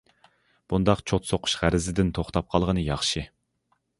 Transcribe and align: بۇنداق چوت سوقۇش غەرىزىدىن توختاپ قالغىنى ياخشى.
بۇنداق 0.71 1.03
چوت 1.11 1.29
سوقۇش 1.31 1.53
غەرىزىدىن 1.59 2.11
توختاپ 2.19 2.51
قالغىنى 2.55 2.89
ياخشى. 2.91 3.25